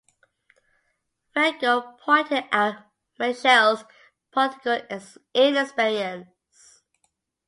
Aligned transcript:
Feingold 1.35 1.99
pointed 1.99 2.45
out 2.51 2.85
Michel's 3.19 3.85
political 4.31 4.81
inexperience. 5.35 6.81